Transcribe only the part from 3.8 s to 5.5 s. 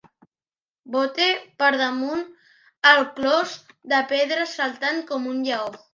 de pedra saltant com un